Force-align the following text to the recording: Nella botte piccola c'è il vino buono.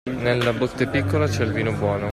Nella 0.09 0.51
botte 0.51 0.87
piccola 0.87 1.27
c'è 1.27 1.43
il 1.43 1.51
vino 1.51 1.73
buono. 1.73 2.09